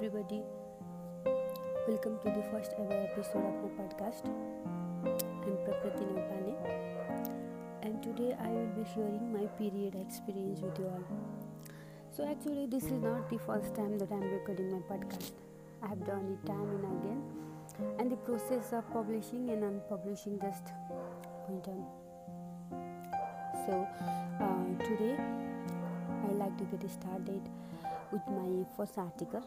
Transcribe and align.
Welcome 0.00 0.44
to 2.24 2.30
the 2.30 2.42
first 2.50 2.72
ever 2.78 2.94
episode 2.94 3.44
of 3.44 3.54
my 3.60 3.68
podcast. 3.76 4.24
I'm 5.04 5.58
Prakriti 5.62 6.04
Neupane, 6.08 6.56
and 7.82 8.02
today 8.02 8.34
I 8.42 8.48
will 8.48 8.72
be 8.78 8.88
sharing 8.94 9.30
my 9.30 9.44
period 9.60 9.96
experience 9.96 10.62
with 10.62 10.78
you 10.78 10.86
all. 10.86 11.04
So, 12.10 12.26
actually, 12.26 12.66
this 12.66 12.84
is 12.84 12.92
not 12.92 13.28
the 13.28 13.36
first 13.40 13.74
time 13.74 13.98
that 13.98 14.10
I'm 14.10 14.22
recording 14.22 14.72
my 14.72 14.78
podcast. 14.88 15.32
I 15.82 15.88
have 15.88 16.06
done 16.06 16.32
it 16.32 16.46
time 16.46 16.70
and 16.70 16.84
again, 16.96 17.22
and 17.98 18.10
the 18.10 18.16
process 18.16 18.72
of 18.72 18.90
publishing 18.94 19.50
and 19.50 19.62
unpublishing 19.62 20.40
just 20.40 20.72
went 21.46 21.68
on. 21.68 21.84
So, 23.66 23.86
uh, 24.40 24.64
today 24.82 25.18
I'd 26.24 26.36
like 26.36 26.56
to 26.56 26.64
get 26.64 26.90
started 26.90 27.42
with 28.10 28.26
my 28.28 28.64
first 28.78 28.96
article 28.96 29.44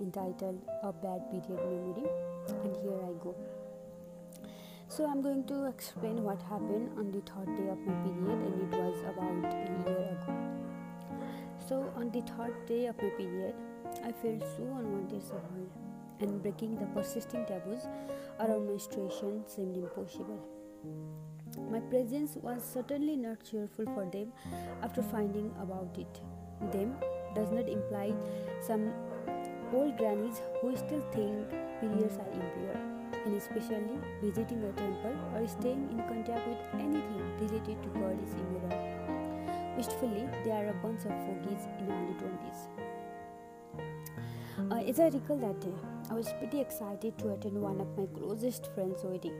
entitled 0.00 0.60
A 0.82 0.92
Bad 0.92 1.30
Period 1.30 1.48
Memory, 1.48 2.08
and 2.64 2.76
here 2.76 3.00
I 3.02 3.12
go. 3.22 3.34
So, 4.88 5.06
I'm 5.06 5.20
going 5.20 5.44
to 5.48 5.66
explain 5.66 6.22
what 6.22 6.40
happened 6.42 6.90
on 6.96 7.10
the 7.10 7.20
third 7.20 7.56
day 7.56 7.68
of 7.68 7.78
my 7.80 7.92
period, 8.04 8.38
and 8.38 8.62
it 8.62 8.78
was 8.78 9.00
about 9.00 9.52
a 9.52 9.90
year 9.90 10.16
ago. 10.16 10.32
So, 11.68 11.92
on 11.96 12.10
the 12.10 12.22
third 12.22 12.54
day 12.66 12.86
of 12.86 12.96
my 13.02 13.08
period, 13.10 13.54
I 14.04 14.12
felt 14.12 14.42
so 14.56 14.62
unwanted 14.62 15.22
somehow, 15.22 15.66
and 16.20 16.40
breaking 16.40 16.76
the 16.76 16.86
persisting 16.86 17.44
taboos 17.46 17.86
around 18.38 18.66
menstruation 18.68 19.44
seemed 19.46 19.76
impossible. 19.76 20.40
My 21.70 21.80
presence 21.80 22.36
was 22.36 22.62
certainly 22.62 23.16
not 23.16 23.42
cheerful 23.44 23.86
for 23.86 24.08
them 24.12 24.32
after 24.82 25.02
finding 25.02 25.52
about 25.60 25.96
it. 25.98 26.20
Them 26.72 26.94
does 27.34 27.50
not 27.50 27.68
imply 27.68 28.14
some 28.60 28.92
old 29.72 29.96
grannies 29.96 30.40
who 30.60 30.76
still 30.76 31.02
think 31.12 31.50
periods 31.80 32.18
are 32.18 32.32
impure, 32.32 32.76
and 33.24 33.36
especially 33.36 33.98
visiting 34.22 34.62
a 34.64 34.72
temple 34.72 35.16
or 35.34 35.46
staying 35.46 35.88
in 35.90 35.98
contact 36.08 36.46
with 36.48 36.58
anything 36.74 37.22
related 37.40 37.82
to 37.82 37.88
God 37.88 38.18
is 38.22 38.32
immoral. 38.34 38.96
Wistfully, 39.76 40.28
there 40.44 40.64
are 40.64 40.70
a 40.70 40.74
bunch 40.74 41.04
of 41.04 41.12
fogies 41.26 41.66
in 41.78 41.90
early 41.90 42.14
20s. 42.14 42.86
Uh, 44.70 44.82
as 44.88 44.98
I 44.98 45.08
recall 45.08 45.36
that 45.36 45.60
day, 45.60 45.74
I 46.10 46.14
was 46.14 46.32
pretty 46.38 46.60
excited 46.60 47.18
to 47.18 47.32
attend 47.34 47.60
one 47.60 47.80
of 47.80 47.98
my 47.98 48.06
closest 48.18 48.72
friends' 48.74 49.04
wedding. 49.04 49.34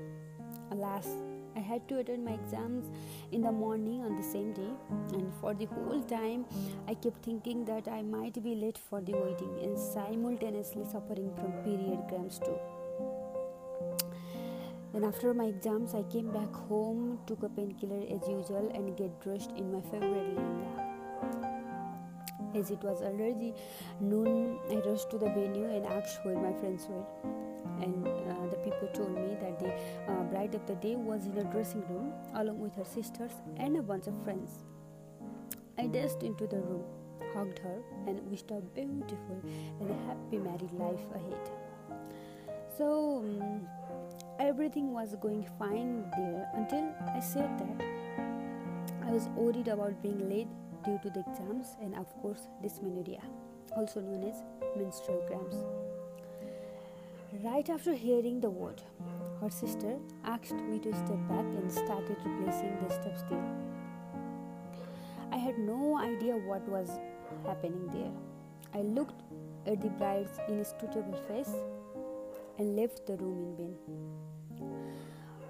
Alas, 0.71 1.09
I 1.57 1.61
had 1.61 1.89
to 1.89 1.99
attend 1.99 2.25
my 2.25 2.33
exams 2.33 2.91
in 3.33 3.41
the 3.41 3.51
morning 3.51 4.03
on 4.03 4.15
the 4.17 4.23
same 4.23 4.53
day, 4.53 4.71
and 5.15 5.33
for 5.41 5.55
the 5.55 5.65
whole 5.65 6.03
time, 6.03 6.45
I 6.87 6.95
kept 6.95 7.25
thinking 7.25 7.65
that 7.65 7.89
I 7.89 8.03
might 8.03 8.43
be 8.43 8.55
late 8.55 8.77
for 8.77 9.01
the 9.01 9.15
waiting 9.15 9.59
and 9.63 9.79
simultaneously 9.79 10.85
suffering 10.85 11.33
from 11.35 11.53
period 11.65 12.01
cramps 12.09 12.39
too. 12.39 12.59
Then, 14.93 15.05
after 15.05 15.33
my 15.35 15.47
exams, 15.47 15.95
I 15.95 16.03
came 16.05 16.31
back 16.31 16.53
home, 16.55 17.19
took 17.27 17.43
a 17.43 17.49
painkiller 17.49 18.05
as 18.11 18.29
usual, 18.29 18.71
and 18.75 18.97
get 18.97 19.19
dressed 19.21 19.53
in 19.53 19.73
my 19.73 19.81
favorite 19.91 20.37
lehenga. 20.37 20.87
As 22.55 22.71
it 22.71 22.83
was 22.83 23.03
already 23.03 23.55
noon, 24.01 24.59
I 24.71 24.77
rushed 24.89 25.11
to 25.11 25.19
the 25.19 25.27
venue 25.27 25.67
and 25.67 25.87
asked 25.87 26.25
where 26.25 26.37
my 26.37 26.53
friends 26.61 26.87
were. 26.89 27.05
And 27.83 28.07
uh, 28.07 28.46
people 28.67 28.89
told 28.93 29.15
me 29.15 29.37
that 29.41 29.59
the 29.61 29.73
uh, 30.13 30.23
bride 30.25 30.55
of 30.55 30.67
the 30.67 30.75
day 30.77 30.97
was 30.97 31.27
in 31.27 31.33
her 31.35 31.45
dressing 31.45 31.83
room 31.89 32.13
along 32.35 32.59
with 32.59 32.75
her 32.75 32.85
sisters 32.85 33.31
and 33.57 33.77
a 33.77 33.83
bunch 33.83 34.09
of 34.09 34.15
friends. 34.25 34.65
I 35.79 35.87
dashed 35.87 36.23
into 36.23 36.47
the 36.47 36.57
room, 36.57 36.85
hugged 37.35 37.61
her, 37.61 37.79
and 38.07 38.21
wished 38.29 38.51
her 38.51 38.59
a 38.59 38.61
beautiful 38.61 39.41
and 39.81 39.91
happy 40.07 40.39
married 40.39 40.73
life 40.73 41.07
ahead. 41.15 41.51
So, 42.77 43.19
um, 43.19 43.69
everything 44.41 44.93
was 44.93 45.15
going 45.21 45.47
fine 45.59 46.11
there 46.17 46.51
until 46.55 46.93
I 47.15 47.21
said 47.21 47.51
that 47.59 47.85
I 49.07 49.13
was 49.13 49.29
worried 49.29 49.69
about 49.69 50.03
being 50.03 50.29
late 50.29 50.49
due 50.85 50.99
to 51.03 51.11
the 51.11 51.21
exams 51.21 51.77
and, 51.81 51.95
of 51.95 52.13
course, 52.21 52.49
dysmenorrhea, 52.63 53.23
also 53.77 54.01
known 54.01 54.25
as 54.25 54.43
menstrual 54.77 55.23
cramps. 55.29 55.57
Right 57.33 57.69
after 57.69 57.93
hearing 57.93 58.41
the 58.41 58.51
word, 58.51 58.81
her 59.41 59.51
sister 59.51 59.99
asked 60.25 60.55
me 60.55 60.79
to 60.79 60.93
step 60.95 61.19
back 61.29 61.45
and 61.45 61.71
started 61.71 62.17
replacing 62.25 62.79
the 62.81 62.89
step 62.89 63.19
stool. 63.19 63.45
I 65.33 65.37
had 65.37 65.59
no 65.59 65.99
idea 65.99 66.37
what 66.37 66.67
was 66.69 66.89
happening 67.45 67.89
there. 67.93 68.13
I 68.75 68.83
looked 68.83 69.23
at 69.67 69.81
the 69.83 69.89
bride's 69.89 70.39
inscrutable 70.49 71.19
face 71.27 71.51
and 72.59 72.77
left 72.77 73.07
the 73.07 73.17
room 73.17 73.43
in 73.43 73.57
vain. 73.57 73.77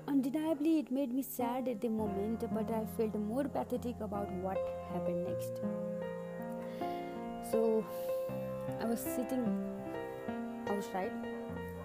Undeniably, 0.09 0.79
it 0.79 0.91
made 0.91 1.13
me 1.13 1.23
sad 1.23 1.69
at 1.69 1.83
the 1.83 1.91
moment, 1.91 2.43
but 2.55 2.71
I 2.71 2.87
felt 2.97 3.15
more 3.17 3.45
pathetic 3.45 4.01
about 4.01 4.33
what 4.33 4.59
happened 4.93 5.27
next. 5.27 5.61
So, 7.51 7.85
I 8.81 8.87
was 8.87 9.01
sitting 9.01 9.47
outside 10.69 11.13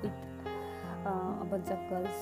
with 0.01 0.11
uh, 1.05 1.41
a 1.41 1.45
bunch 1.45 1.69
of 1.69 1.79
girls, 1.89 2.15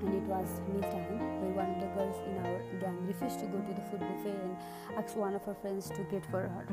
and 0.00 0.14
it 0.14 0.22
was 0.22 0.48
meal 0.68 0.82
time 0.82 1.18
where 1.40 1.64
one 1.64 1.70
of 1.74 1.80
the 1.80 1.86
girls 1.94 2.16
in 2.26 2.38
our 2.38 2.60
gang. 2.80 3.06
Refused 3.06 3.40
to 3.40 3.46
go 3.46 3.58
to 3.58 3.72
the 3.72 3.82
food 3.90 4.00
buffet 4.00 4.36
and 4.36 4.56
asked 4.96 5.16
one 5.16 5.34
of 5.34 5.44
her 5.44 5.54
friends 5.54 5.90
to 5.90 6.02
get 6.10 6.24
for 6.30 6.42
her. 6.42 6.66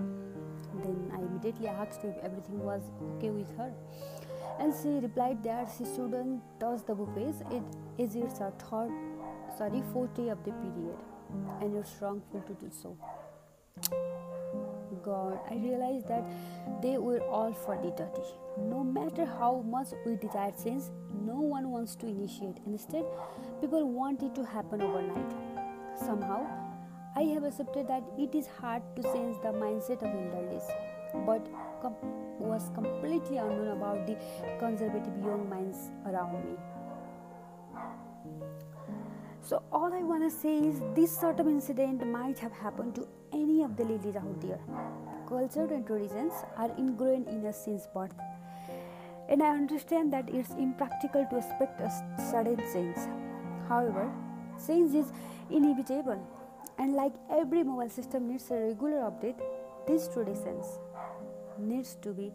Then 0.83 1.11
I 1.13 1.19
immediately 1.19 1.67
asked 1.67 2.03
if 2.03 2.15
everything 2.23 2.63
was 2.63 2.81
okay 3.17 3.29
with 3.29 3.55
her. 3.57 3.71
And 4.59 4.73
she 4.81 4.99
replied 4.99 5.43
that 5.43 5.71
she 5.77 5.85
shouldn't 5.85 6.41
touch 6.59 6.85
the 6.85 6.95
buffets. 6.95 7.41
It 7.51 7.63
is 7.97 8.15
it's 8.15 8.39
her 8.39 8.53
third 8.57 8.91
sorry 9.57 9.83
fourth 9.93 10.13
day 10.13 10.29
of 10.29 10.43
the 10.43 10.51
period. 10.51 10.97
And 11.61 11.75
it's 11.75 11.93
wrongful 12.01 12.41
to 12.41 12.53
do 12.53 12.69
so 12.71 12.97
god 15.03 15.39
i 15.49 15.55
realized 15.55 16.07
that 16.07 16.23
they 16.81 16.97
were 16.97 17.21
all 17.23 17.53
for 17.53 17.75
the 17.83 17.91
dirty. 17.91 18.27
No 18.57 18.83
matter 18.83 19.25
how 19.25 19.63
much 19.65 19.87
we 20.05 20.15
desire 20.15 20.53
change 20.63 20.83
no 21.25 21.39
one 21.39 21.69
wants 21.71 21.95
to 21.95 22.07
initiate. 22.07 22.57
Instead 22.65 23.05
people 23.61 23.89
want 23.89 24.21
it 24.23 24.35
to 24.35 24.45
happen 24.45 24.81
overnight. 24.81 25.31
Somehow 25.97 26.47
i 27.15 27.23
have 27.23 27.43
accepted 27.43 27.87
that 27.87 28.03
it 28.17 28.35
is 28.35 28.47
hard 28.47 28.81
to 28.95 29.03
change 29.03 29.35
the 29.43 29.53
mindset 29.63 30.01
of 30.01 30.11
elderlies 30.19 30.67
but 31.25 31.47
com- 31.81 31.95
was 32.39 32.69
completely 32.73 33.37
unknown 33.37 33.67
about 33.77 34.05
the 34.07 34.15
conservative 34.59 35.17
young 35.23 35.47
minds 35.49 35.91
around 36.05 36.45
me. 36.45 36.55
So, 39.43 39.63
all 39.71 39.91
I 39.91 40.03
want 40.03 40.23
to 40.23 40.29
say 40.29 40.55
is 40.59 40.79
this 40.95 41.17
sort 41.19 41.39
of 41.39 41.47
incident 41.47 42.05
might 42.05 42.37
have 42.39 42.51
happened 42.51 42.93
to 42.95 43.07
any 43.33 43.63
of 43.63 43.75
the 43.75 43.83
ladies 43.83 44.15
out 44.15 44.39
there. 44.39 44.59
Culture 45.27 45.65
and 45.73 45.85
traditions 45.85 46.33
are 46.57 46.71
ingrained 46.77 47.27
in 47.27 47.45
us 47.45 47.65
since 47.65 47.87
birth. 47.93 48.13
And 49.29 49.41
I 49.41 49.49
understand 49.49 50.13
that 50.13 50.29
it's 50.29 50.51
impractical 50.51 51.25
to 51.29 51.37
expect 51.37 51.81
a 51.81 51.89
sudden 52.29 52.57
change. 52.71 52.97
However, 53.67 54.11
change 54.67 54.93
is 54.93 55.11
inevitable, 55.49 56.21
and 56.77 56.93
like 56.93 57.13
every 57.31 57.63
mobile 57.63 57.89
system 57.89 58.27
needs 58.27 58.51
a 58.51 58.55
regular 58.55 59.09
update, 59.09 59.41
these 59.87 60.07
traditions 60.07 60.65
needs 61.57 61.95
to 62.03 62.13
be 62.13 62.31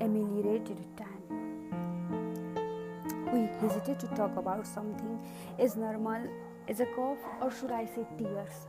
ameliorated 0.00 0.78
time. 0.96 1.41
We 3.32 3.48
hesitate 3.60 3.98
to 4.00 4.08
talk 4.08 4.36
about 4.36 4.66
something 4.66 5.18
as 5.58 5.74
normal 5.74 6.28
as 6.68 6.80
a 6.80 6.86
cough 6.94 7.16
or 7.40 7.50
should 7.50 7.72
I 7.72 7.86
say 7.86 8.06
tears. 8.18 8.66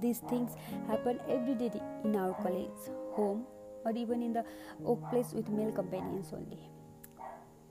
These 0.00 0.20
things 0.30 0.52
happen 0.88 1.20
every 1.28 1.54
day 1.54 1.70
in 2.04 2.16
our 2.16 2.32
college, 2.42 2.88
home, 3.12 3.44
or 3.84 3.92
even 3.92 4.22
in 4.22 4.32
the 4.32 4.44
workplace 4.78 5.34
with 5.34 5.50
male 5.50 5.72
companions 5.72 6.32
only. 6.32 6.70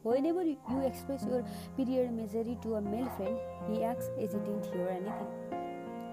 Whenever 0.03 0.43
you 0.43 0.57
express 0.85 1.23
your 1.25 1.43
period 1.75 2.11
misery 2.11 2.55
to 2.61 2.75
a 2.75 2.81
male 2.81 3.09
friend, 3.17 3.37
he 3.67 3.83
acts 3.83 4.09
as 4.19 4.33
he 4.33 4.39
didn't 4.39 4.65
hear 4.65 4.89
anything. 4.89 5.31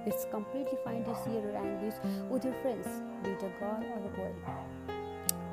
It's 0.06 0.24
completely 0.30 0.78
fine 0.84 1.04
to 1.04 1.14
share 1.22 1.42
your 1.42 1.56
anguish 1.56 1.94
with 2.30 2.44
your 2.44 2.54
friends, 2.62 2.86
be 3.22 3.30
it 3.30 3.42
a 3.42 3.50
girl 3.60 3.84
or 3.84 3.98
a 3.98 4.16
boy. 4.16 4.99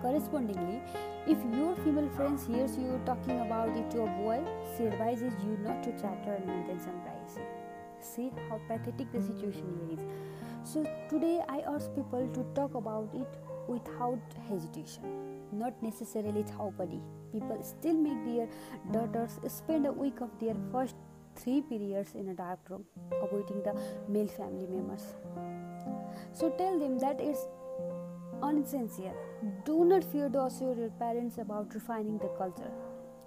Correspondingly, 0.01 0.81
if 1.25 1.37
your 1.53 1.75
female 1.77 2.09
friends 2.09 2.45
hears 2.45 2.77
you 2.77 3.01
talking 3.05 3.41
about 3.41 3.75
it 3.75 3.89
to 3.91 4.03
a 4.03 4.07
boy, 4.21 4.43
she 4.77 4.85
advises 4.85 5.33
you 5.43 5.57
not 5.63 5.83
to 5.83 5.91
chatter 5.93 6.33
and 6.33 6.45
maintain 6.45 6.79
some 6.79 7.01
privacy. 7.01 7.41
See 7.99 8.31
how 8.47 8.59
pathetic 8.67 9.11
the 9.11 9.21
situation 9.21 9.65
here 9.87 9.97
is. 9.97 10.05
So 10.63 10.85
today 11.09 11.41
I 11.49 11.59
ask 11.61 11.93
people 11.95 12.29
to 12.33 12.45
talk 12.53 12.75
about 12.75 13.09
it 13.13 13.27
without 13.67 14.19
hesitation, 14.47 15.03
not 15.51 15.81
necessarily 15.81 16.45
body. 16.77 17.01
People 17.31 17.61
still 17.63 17.95
make 17.95 18.23
their 18.25 18.47
daughters 18.91 19.39
spend 19.47 19.87
a 19.87 19.91
week 19.91 20.21
of 20.21 20.29
their 20.39 20.55
first 20.71 20.95
three 21.35 21.61
periods 21.61 22.13
in 22.15 22.29
a 22.29 22.33
dark 22.33 22.59
room, 22.69 22.85
avoiding 23.23 23.63
the 23.63 23.73
male 24.07 24.27
family 24.27 24.67
members. 24.67 25.03
So 26.33 26.49
tell 26.51 26.79
them 26.79 26.99
that 26.99 27.19
it's 27.19 27.47
unessential 28.41 29.15
Do 29.65 29.85
not 29.85 30.03
fear 30.03 30.29
to 30.29 30.43
assure 30.43 30.75
your 30.75 30.89
parents 30.89 31.37
about 31.37 31.73
refining 31.73 32.17
the 32.17 32.29
culture. 32.37 32.71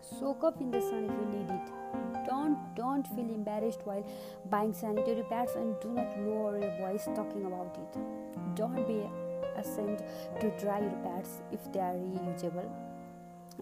Soak 0.01 0.45
up 0.45 0.61
in 0.61 0.71
the 0.71 0.81
sun 0.81 1.05
if 1.05 1.11
you 1.11 1.27
need 1.39 1.51
it. 1.51 2.27
Don't 2.27 2.59
don't 2.75 3.07
feel 3.09 3.31
embarrassed 3.35 3.81
while 3.85 4.07
buying 4.51 4.73
sanitary 4.73 5.25
pads 5.31 5.53
and 5.57 5.75
do 5.81 5.91
not 5.91 6.19
lower 6.19 6.59
your 6.61 6.77
voice 6.79 7.09
talking 7.15 7.45
about 7.47 7.77
it. 7.83 7.99
Don't 8.55 8.87
be 8.87 9.03
ashamed 9.57 10.03
to 10.41 10.51
dry 10.59 10.81
your 10.81 10.99
pads 11.05 11.43
if 11.53 11.73
they 11.73 11.81
are 11.81 11.95
reusable 11.95 12.71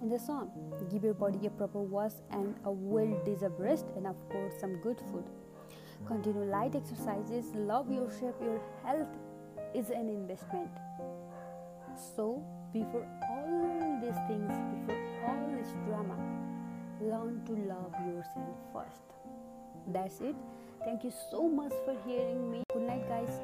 in 0.01 0.09
the 0.09 0.19
sun. 0.19 0.51
Give 0.91 1.05
your 1.05 1.15
body 1.15 1.47
a 1.47 1.51
proper 1.51 1.81
wash 1.81 2.13
and 2.31 2.55
a 2.65 2.71
well 2.71 3.21
deserved 3.25 3.59
rest, 3.59 3.87
and 3.97 4.07
of 4.07 4.17
course, 4.29 4.55
some 4.61 4.77
good 4.81 5.01
food. 5.11 5.25
Continue 6.07 6.45
light 6.45 6.75
exercises, 6.75 7.47
love 7.55 7.91
yourself, 7.91 8.37
your 8.41 8.61
health 8.85 9.09
is 9.75 9.91
an 9.91 10.09
investment. 10.09 10.71
So, 11.99 12.45
before 12.73 13.07
all 13.29 13.99
these 14.01 14.15
things, 14.29 14.55
before 14.87 15.03
all 15.27 15.51
this 15.51 15.69
drama, 15.85 16.15
learn 17.01 17.43
to 17.47 17.53
love 17.67 17.93
yourself 18.07 18.57
first. 18.73 19.03
That's 19.89 20.21
it. 20.21 20.37
Thank 20.85 21.03
you 21.03 21.13
so 21.31 21.49
much 21.49 21.73
for 21.85 21.97
hearing 22.07 22.53
me. 22.53 22.63
Good 22.73 22.83
night, 22.83 23.09
guys. 23.09 23.41